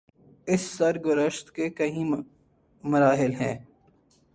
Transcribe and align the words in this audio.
اس 0.47 0.61
سرگزشت 0.77 1.51
کے 1.55 1.69
کئی 1.69 2.03
مراحل 2.83 3.33
ہیں۔ 3.33 3.57